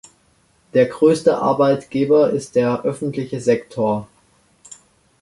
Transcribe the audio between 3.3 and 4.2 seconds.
Sektor.